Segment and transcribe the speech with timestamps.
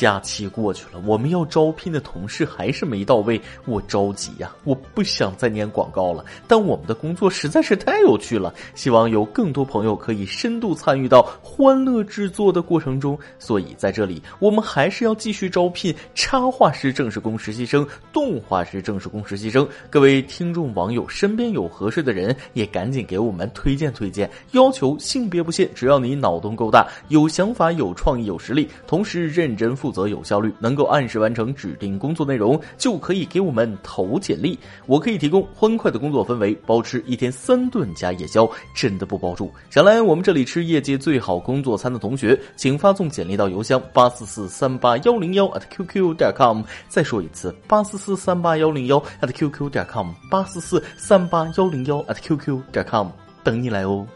[0.00, 4.50] 假期过去了，我们要招聘的同事还是没到位，我着急呀！
[4.64, 13.18] 我不想再念广告了，但我们的工作实在是太有趣了，希望有更多朋友可以深度参与到欢乐制作的过程中。
[13.38, 19.68] 所以在这里，我们还是要继续招聘插画师正式工实习生、动画师正式工实习生。
[19.90, 24.30] 各位听众网友，身边有合适的人，也赶紧给我们推荐推荐。
[24.52, 29.76] 要求性别不限，只要你脑洞够大，有想法、有创意、有实力，同时认真。
[29.80, 34.56] 负负责有效率，能够按时完成指定工作内容，就可以给我们投简历。
[34.86, 39.52] 我可以提供欢快的工作氛围，包吃一天三顿加夜宵，真的不包住。
[39.68, 46.62] 想来我们这里吃业界最好工作餐的同学，请发送简历到邮箱八四四三八幺零幺 at qq 点 com。
[46.88, 53.08] 再说一次，八四四三八幺零幺 at qq 点 com，八四四三八幺零幺 at qq 点 com，
[53.42, 54.06] 等你来哦。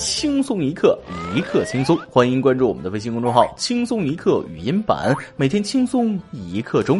[0.00, 0.98] 轻松一刻，
[1.36, 1.94] 一刻轻松。
[2.08, 6.98] 欢迎关注我们的微信公众号“轻松一刻语音版”，每天轻松一刻钟。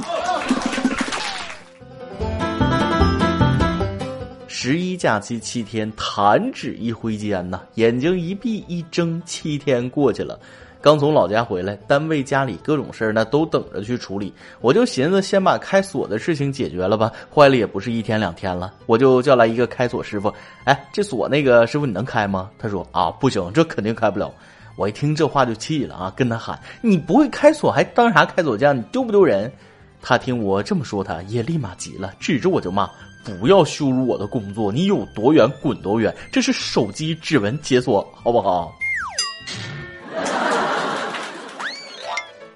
[4.47, 10.39] 十一假期七天，弹指一挥间呐，眼睛一闭一睁，七天过去了。
[10.83, 20.33] 刚从老家回来，单位家里各种事儿呢都等着去处理，我就寻思先把开锁的事情解决了吧，坏了也不是一天两天了，我就叫来一个开锁师傅，
[20.65, 22.51] 哎，这锁那个师傅你能开吗？
[22.59, 24.33] 他说啊不行，这肯定开不了。
[24.77, 28.75] 我一听这话就气了啊，跟他喊你不会开锁还当啥开锁匠？
[28.75, 29.53] 你丢不丢人？
[30.01, 32.89] 他听我这么说，他也立马急了，指着我就骂：
[33.39, 38.73] 不要羞辱我的工作，你有多远滚多远，这是手机指纹解锁，好不好？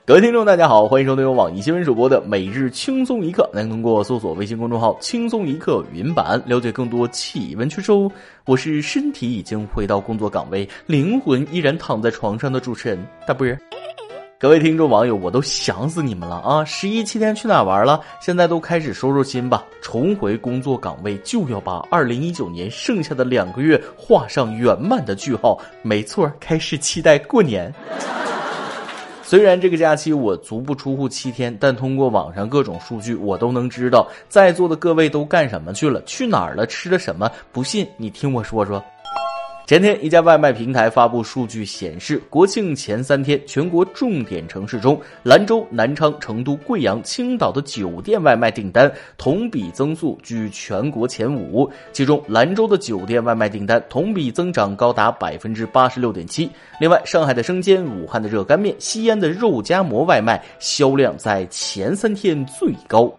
[0.06, 3.48] 各位听众，大家好，欢迎收听由网易新闻主播的每日轻松一刻。
[3.55, 8.12] 您通过搜索微信公众号“轻松一刻”语音版了解更多气温趋势哦。
[8.44, 13.58] 我是身体已经回到工作岗位，灵魂依然躺在床上的主持人大波儿。
[14.38, 16.62] 各位听众网友，我都想死你们了啊！
[16.66, 17.98] 十一七天去哪玩了？
[18.20, 25.59] 现在都开始收收心吧，重回工作岗位就要把二零一九年剩下的两个月画上圆满的句号。
[25.81, 27.72] 没错，开始期待过年。
[29.27, 37.31] 虽然这个假期我足不出户七天，但通过网上各种数据，我都能知道在座的各位都干什么去了，去哪儿了，吃了什么。
[37.51, 38.85] 不信你听我说说。
[39.66, 51.66] 前天，一家外卖平台发布数据显示，国庆前三天，全国重点城市中，兰州、南昌、成都、贵阳、青岛的酒店外卖订单同比增速居全国前五。
[51.92, 56.50] 其中，兰州的酒店外卖订单同比增长高达百分之八十六点七。
[56.78, 63.10] 另外，上海的生煎、武汉的热干面、西安的肉夹馍外卖销量在前三天最高。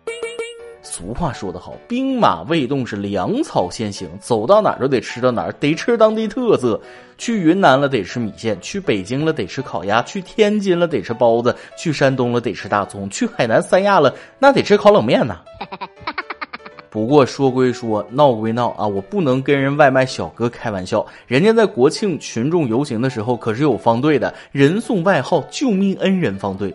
[0.85, 6.79] 俗话说得好，兵马未动是粮草先行，走到哪儿都得吃到哪儿，得吃当地特色。
[7.17, 15.39] 去云南了得吃米线，去北京了得吃烤鸭，去天津了得吃包子，去山东了得吃大葱，去海南三亚了那得吃烤冷面呐。
[16.89, 26.73] 不过说归说，闹归闹啊，我不能跟人外卖小哥开玩笑，人家在国庆群众游行的时候可是有方队的，人送外号“救命恩人方队”。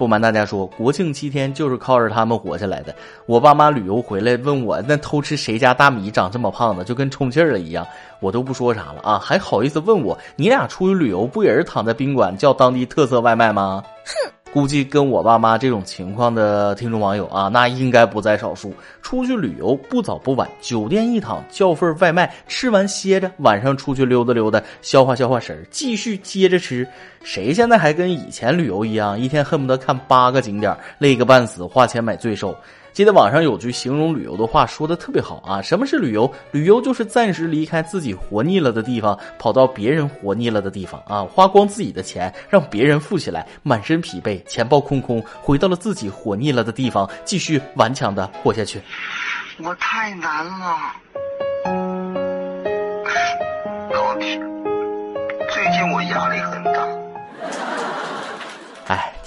[0.00, 2.94] 不瞒大家说，国庆七天就是靠着他们活下来的。
[3.26, 6.82] 我爸妈旅游回来问我，那偷吃谁家大米长这么胖的？
[6.84, 7.86] 就跟充气儿了一样，
[8.18, 13.84] 我都不说啥了啊，还好意思问我，你俩出去旅游不也是躺在宾馆叫当地特色外卖吗？
[14.06, 14.39] 哼。
[14.52, 18.74] 估计跟我爸妈这种情况的听众网友啊，那应该不在少数。
[19.00, 26.86] 出去旅游不早不晚，酒店一躺叫份外卖，吃完歇着，晚上出去溜达溜达，消化消化食儿，继续接着吃。
[27.22, 32.52] 谁现在还跟以前旅游一样，一天恨不得看八个景点，累个半死，花钱买罪受？
[32.92, 36.30] 记得网上有句形容旅游的话说的特别好啊，什么是旅游？
[36.50, 48.80] 旅游就是暂时离开自己活腻了的地方，跑到别人活腻了的地方啊，花光自己的钱，让别人富起来，满身疲惫，钱包空空，回到了自己活腻了的地方，继续顽强的活下去。
[49.62, 50.76] 我太难了，
[53.92, 54.38] 老铁，
[55.48, 56.59] 最近我压力很。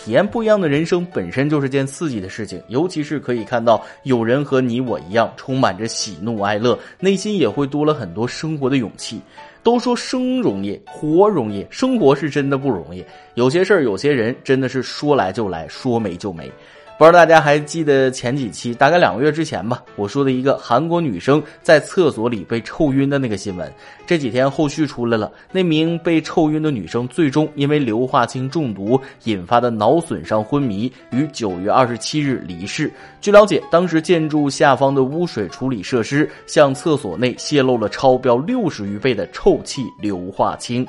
[0.03, 9.21] 体验不一样的人生本身就是件刺激的事情，尤其是可以看到有人和你我一样充满着喜怒哀乐，内心也会多了很多生活的勇气。
[9.63, 13.01] 都说生容易，活容易，生活是真的不容易。
[13.35, 16.51] 有些事儿，有些人，真的是说来就来，说没就没。
[16.95, 23.69] 不知道大家还记得前几期，大概两个月之前吧，我说的一个韩国女生在厕所里被臭晕的那个新闻。
[24.05, 32.89] 这几天后续出来了，那名被臭晕的女生最终因为硫化氢中毒引发的脑损伤昏迷，于九月二十七日离世。
[33.19, 40.87] 据了解，当时建筑下方的污水处理设施向厕所内泄露了超标六十余倍的臭气硫化氢。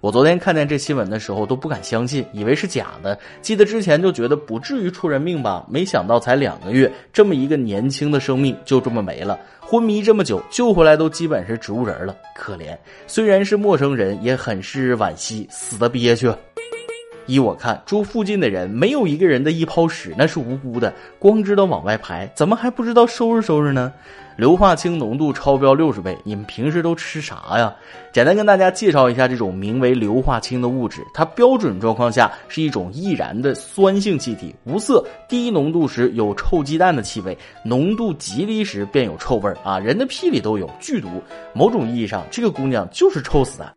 [0.00, 3.18] 我昨天看见这新闻的时候都不敢相信，以为是假的。
[3.42, 9.36] 记得之前就觉得不至于出人命吧，没想到才两个月，这么一个年轻的生命就这么没了。
[9.60, 12.78] 昏迷这么久，救回来都基本是植物人了，可怜。
[13.08, 16.32] 虽然是陌生人，也很是惋惜，死的憋屈。
[17.28, 23.92] 依我看，住附近的人没有一个人的一泡屎那是无辜的，光知道往外排，怎么还不知道收拾收拾呢？
[24.36, 27.74] 硫化氢浓度超标六十倍，你们平时都吃啥呀？
[28.12, 41.08] 简单跟大家介绍一下这种名为硫化氢的物质，它标准状况下是一种易燃的酸性气体，无色，低浓度时有臭鸡蛋的气味，浓度极低时便有臭味儿啊，人的屁里都有，剧毒。
[41.52, 43.74] 某种意义上，这个姑娘就是臭死的。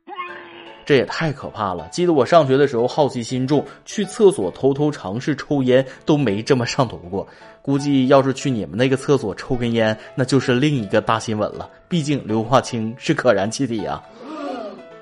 [0.91, 1.87] 这也太可怕了！
[1.89, 7.25] 记得我上学的时候好奇心重，去厕所偷偷尝试抽烟都没这么上头过。
[7.61, 11.69] 估计要是去你们那个厕所抽根烟，那就是另一个大新闻了。
[11.87, 14.03] 毕竟硫化氢是可燃气体啊。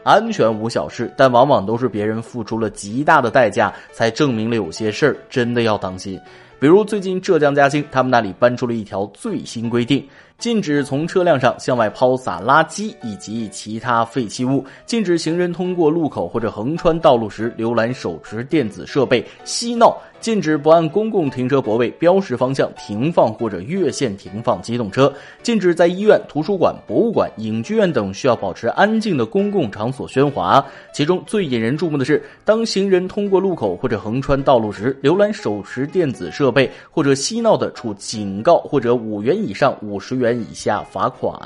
[0.03, 6.21] 安全无小事，但往往都是别人付出了极大的代价，才证明了有些事儿真的要当心。
[6.59, 10.07] 比如最近浙江嘉兴，他们那里搬出了一条最新规定。
[10.39, 14.65] 禁止从车辆上向外抛洒垃圾以及其他废弃物。
[14.85, 19.95] 禁止行人通过路口或者横穿道路时浏览手持电子设备、嬉闹。
[20.19, 25.11] 禁止不按公共停车泊位标识方向停放或者越线停放机动车。
[25.41, 30.65] 禁止在医院、图书馆、博物馆、影剧院等需要保持安静的公共场所喧哗。
[30.93, 40.28] 其中最引人注目的是，当行人通过路口或者横穿道路时浏览手持电子设备或者嬉闹的，处警告或者五元以上五十元。
[40.33, 41.39] 以下罚款，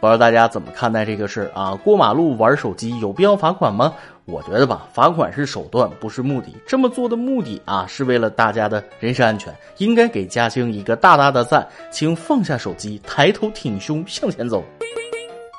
[0.00, 1.74] 不知道大家怎么看待这个事儿啊？
[1.84, 3.94] 过马路玩手机有必要罚款吗？
[4.26, 6.54] 我觉得吧，罚款是手段，不是目的。
[6.66, 11.66] 这么做的目的啊，是为了大家的人身安全，应该给嘉兴一个大大的赞。
[11.90, 14.64] 请放下手机，抬头挺胸向前走。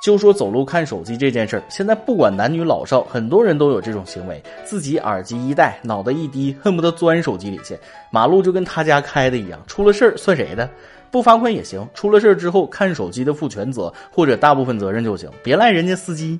[0.04, 4.42] 就说走路看手机这件事儿，现在不管男女老少，很多人都有这种行为。
[4.64, 7.76] 自己耳机一戴，脑袋一低，恨不得钻手机里去。
[8.12, 10.70] 马路就跟他家开的一样，出了事儿算谁的？
[11.15, 16.38] 不罚款也行，出了事之后看手机的负全责或者大部分责任就行，别赖人家司机。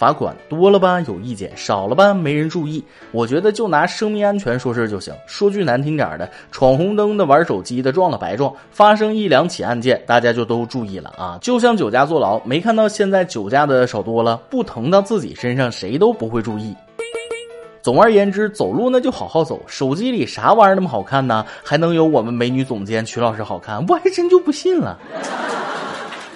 [0.00, 2.82] 罚款多了吧有意见，少了吧没人注意。
[3.12, 5.12] 我觉得就拿生命安全说事就行。
[5.26, 11.38] 说句难听点的，闯红灯的、玩手机的撞了白撞，发生一两起案件，大家就都注意了啊。
[11.42, 16.74] 就像酒驾坐牢，没看到现在酒驾的少多了，不疼到自己身上，谁都不会注意。
[17.84, 19.60] 总而言之，走路那就好好走。
[19.66, 21.44] 手机里啥玩意儿那么好看呢？
[21.62, 23.84] 还能有我们美女总监曲老师好看？
[23.86, 24.98] 我还真就不信了。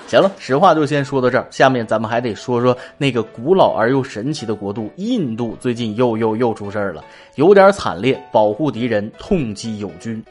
[0.07, 1.47] 行了，实话就先说到这儿。
[1.51, 5.57] 下面咱们还得说说那个古老而又神奇的国度——印度。
[5.59, 7.03] 最近又又又出事儿了，
[7.37, 8.23] 有点惨烈。
[8.31, 10.23] 保护敌人，痛击友军。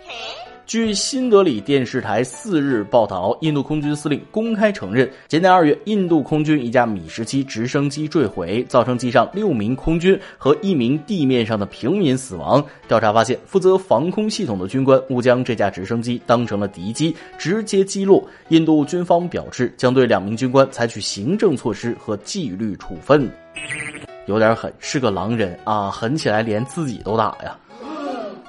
[0.68, 12.62] 据新德里电视台四日报道，印度空军司令公开承认，今年二月，印度空军一架米十七直升机坠毁，造成机上六名空军和一名地面上的平民死亡。
[12.86, 18.22] 调查发现，负责防空系统的军官误将这架直升机当成了敌机，直接击落。
[18.50, 23.32] 印度军方表示，将对两名军官采取行政措施和纪律处分。
[24.26, 27.58] 有点狠，是个狼人啊，狠起来连自己都打呀。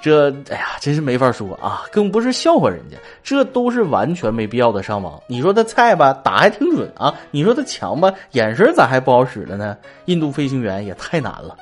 [0.01, 5.21] 这哎呀，真是没法说啊，更不是笑话人家，这都是完全没必要的伤亡。
[5.27, 9.77] 你说他菜吧，打还挺准啊；你说他强吧，眼神咋还不好使了呢？
[10.05, 11.57] 印度飞行员也太难了。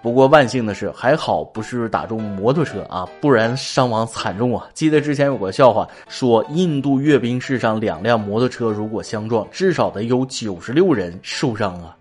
[0.00, 4.68] 不过万幸的是，还好不是打中摩托车啊，不然伤亡惨重啊。
[4.72, 11.96] 记得之前有个笑话，说印度阅兵式上两辆摩托车如果相撞，至少得有九十六人受伤啊。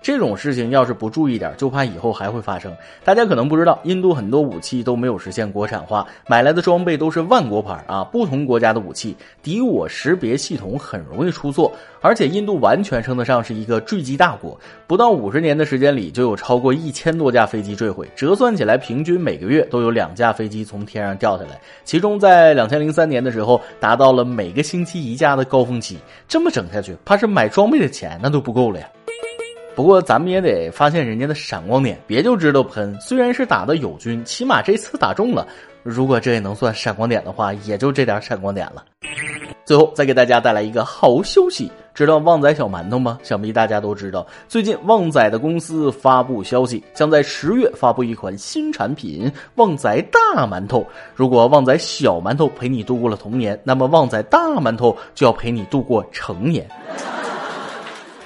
[0.00, 2.74] 这种事情要是不注意点，就怕以后还会发生。
[3.04, 8.04] 大家可能不知道，印度很多武器都没有实现国产化，买来的装备都是万国牌啊。
[8.04, 14.58] 不同国家的武器敌我识别系统很容易出错，而且印度完全称得上是一个坠机大国。
[14.86, 21.60] 不到五十年的时间里，就有超过一千多架飞机坠毁，折算起来，平均每个月都有两架飞机从天上掉下来。
[21.84, 25.98] 其中在两千零三年的时候，达到了每个星期一架的高峰期。
[26.26, 28.88] 这么整下去，怕是买装备的钱那都不够了呀。
[29.78, 32.98] 不过咱们也得发现人家的闪光点，别就知道喷。
[33.00, 35.46] 虽然是打的友军，起码这次打中了。
[35.84, 38.84] 如果这也能算闪光点的话，也就这点闪光点了。
[39.64, 43.20] 最后再给大家带来一个好消息，知道旺仔小馒头吗？
[43.22, 50.84] 想必大家都知道，最近旺仔的公司发布消息，将在十月发布一款新产品——旺仔大馒头。
[51.14, 56.68] 如果旺仔小馒头陪你度过了童年，那么旺仔大馒头就要陪你度过成年。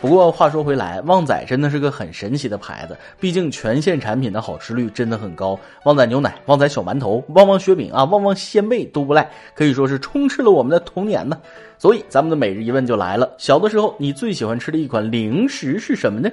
[0.02, 5.56] 不过话说回来，旺仔真的是个很神奇的牌子，毕竟全线产品的好吃率真的很高。
[5.84, 11.38] 旺仔牛奶、旺仔小馒头、旺旺雪饼啊、旺旺鲜贝都不赖，可以说是充斥了我们的童年呢。
[11.78, 16.28] 所以咱们的每日一问就来了：小的时候你最喜欢吃的一款零食是什么呢？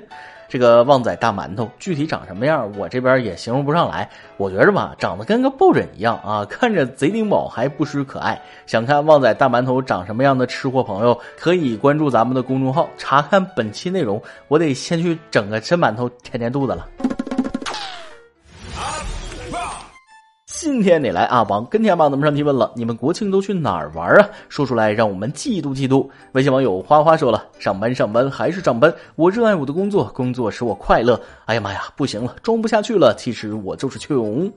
[0.50, 4.10] 这个旺仔大馒头具体长什么样，我这边也形容不上来。
[4.36, 8.42] 我觉着吧，长得跟个抱枕一样啊，看着贼顶饱，还不失可爱。
[8.66, 14.20] 想看旺仔大馒头长什么样的吃货朋友，可以关注咱们的公众号查看本期内容。
[14.48, 16.88] 我得先去整个真馒头填填肚子了。
[20.62, 24.30] 今天你来阿王跟天帮咱们上提问了，你们国庆都去哪儿玩啊？
[24.50, 26.06] 说出来让我们嫉妒嫉妒。
[26.34, 31.18] 微信网友花花说了，上班上班还是上班，我热爱我的工作，工作使我快乐。
[31.46, 33.16] 哎呀妈呀，不行了，装不下去了。
[33.18, 34.52] 其实我就是穷，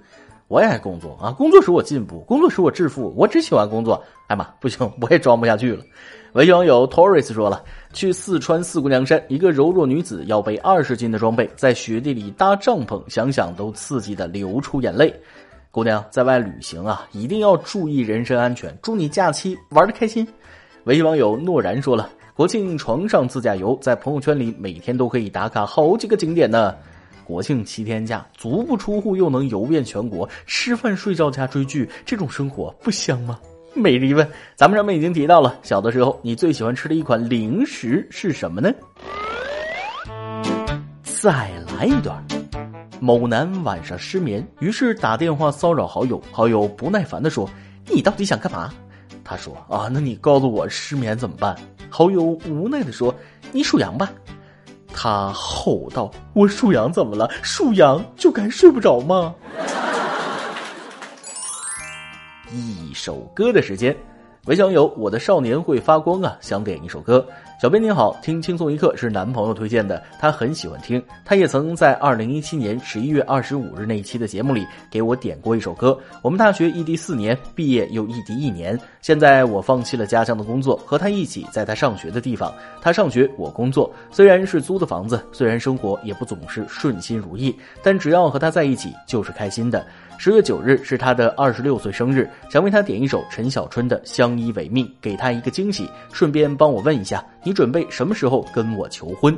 [0.48, 3.14] 我也爱工作啊，工作使我进步，工作使我致富。
[3.16, 4.02] 我只喜欢工作。
[4.26, 5.84] 哎妈，不行，我也装不下去了。
[6.32, 15.14] 微信网友 Toris 说了，去四川四姑娘山，一个柔弱女子要背二十斤的装备，在雪地里搭帐篷，想想都刺激的流出眼泪。
[15.72, 18.76] 姑娘在外旅行啊，一定要注意人身安全。
[18.82, 20.28] 祝你假期玩的开心。
[20.84, 26.74] 微信网友诺然说了，国庆床上自驾游，在朋友圈里每天都可以打卡好几个景点呢。
[27.24, 33.40] 国庆七天假，足不出户又能游遍全国，吃饭睡觉加追剧，这种生活不香吗？
[33.72, 38.70] 每日一问，咱们上面已经提到了，小的时候你最喜欢吃的一款零食是什么呢？
[41.02, 41.48] 再
[41.78, 42.22] 来一段。
[43.04, 46.22] 某男晚上失眠，于是打电话骚扰好友。
[46.30, 47.50] 好友不耐烦地说
[47.90, 48.72] ：“你到底想干嘛？”
[49.24, 51.56] 他说：“啊，那你告诉我失眠怎么办？”
[51.90, 53.12] 好友无奈地说
[53.50, 54.08] ：“你属羊吧。”
[54.94, 57.28] 他吼道：“我属羊怎么了？
[57.42, 59.34] 属羊就该睡不着吗？”
[62.54, 63.96] 一首歌的时间。
[64.46, 66.38] 韦小友，我的少年会发光啊！
[66.40, 67.26] 想点一首歌。
[67.62, 71.00] 小编您好，听轻松一刻是男朋友推荐的，他很喜欢听。
[71.24, 75.96] 他也曾在二零一七年十一月二十五日那一期的节目里给我点过一首歌。
[76.22, 82.52] 我们大学异地四年，毕业又异地一年，现在我放弃了家乡的工作，和他一起在他上学的地方。
[82.80, 89.86] 他上学，我工作，虽然是租的房子，虽然生活也不总是顺心如意，但只要和他在一起就是开心的。
[90.18, 95.88] 十月九日是他的二十六岁生日，想为他点一首陈小春的《相依为命》，给他一个惊喜。
[96.12, 99.36] 顺便帮我问一下，准备什么时候跟我求婚？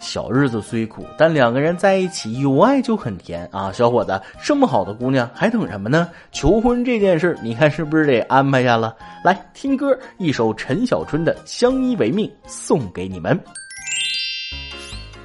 [0.00, 3.72] 小日子虽苦，但两个人在一起有爱就很甜啊！
[3.72, 6.10] 小伙子，这么好的姑娘还等什么呢？
[6.30, 8.94] 求婚这件事，你看是不是得安排下了？
[9.24, 13.40] 来听歌，一首陈小春的《相依为命》送给你们。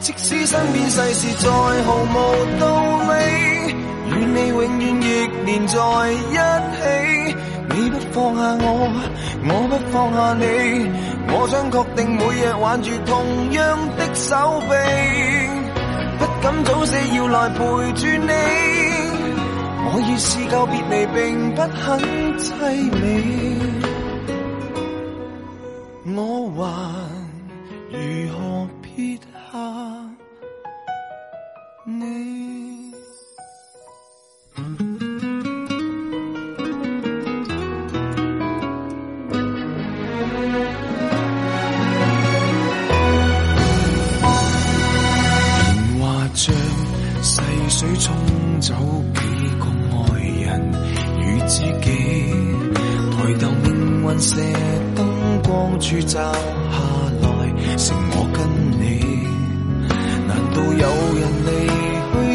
[0.00, 2.14] 即使身边世事再毫无
[2.58, 2.64] 道
[3.12, 3.12] 理。
[4.10, 5.04] 与你永远亦
[5.44, 5.78] 连在
[6.10, 6.34] 一
[6.74, 7.36] 起，
[7.68, 8.66] 你不放下我，
[9.44, 10.44] 我不放下你，
[11.28, 14.72] 我想确定每日挽住同样的手臂，
[16.18, 17.58] 不敢早死要来陪
[17.92, 18.32] 住你。
[19.92, 22.00] 我已试够别离并不很
[22.38, 22.42] 凄
[23.00, 23.00] 美，
[26.16, 26.18] 我
[26.56, 26.68] 还
[27.92, 27.98] 如
[28.32, 29.58] 何撇下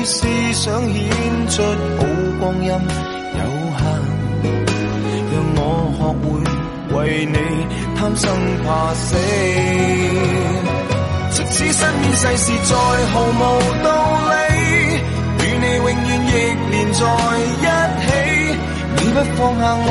[0.06, 1.04] 思想显
[1.50, 1.64] 出
[1.98, 2.06] 好
[2.40, 3.42] 光阴有
[3.76, 3.84] 限？
[5.34, 5.60] 让我
[5.98, 6.24] 学会
[6.96, 7.38] 为你
[7.98, 8.24] 贪生
[8.64, 9.18] 怕死。
[11.32, 12.72] 即使身边世事再
[13.12, 13.42] 毫无
[13.84, 13.88] 道
[14.30, 14.34] 理。
[15.42, 15.90] 与你永远
[16.28, 16.32] 亦
[16.72, 17.02] 连在
[17.42, 17.66] 一
[18.06, 18.08] 起，
[18.96, 19.90] 你不放下我，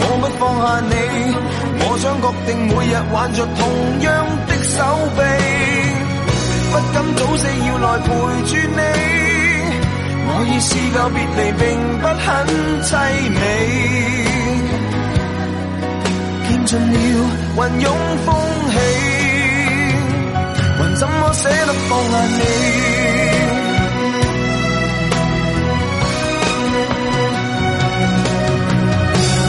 [0.00, 0.92] 我不放下你，
[1.78, 3.58] 我想确定每日挽着同
[4.02, 4.06] 样
[4.48, 4.76] 的手
[5.16, 5.18] 臂，
[6.70, 8.06] 不敢早死要来陪
[8.46, 8.80] 住你，
[10.26, 11.60] 可以試夠別離並
[12.00, 12.26] 不很
[12.84, 12.88] 凄
[13.34, 13.38] 美，
[16.48, 16.94] 见尽了
[17.56, 17.86] 云涌
[18.24, 18.28] 风
[18.70, 18.74] 起，
[20.78, 22.40] 还怎么舍得放下你？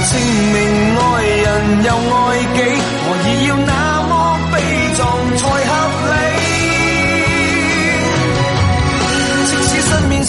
[0.09, 0.13] 證
[0.53, 0.57] 明
[0.97, 1.47] 爱人
[1.85, 2.19] 又爱
[2.55, 2.59] 己，
[3.03, 3.69] 何以要那
[4.09, 4.11] 么
[4.51, 4.53] 悲
[4.97, 4.99] 壮
[5.37, 5.41] 才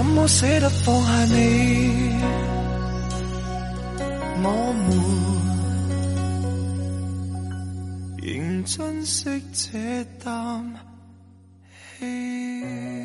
[0.00, 2.14] 怎么舍得放下你？
[4.42, 4.88] 我們
[8.16, 9.78] 仍珍惜這
[10.24, 10.64] 啖
[11.98, 12.99] 气。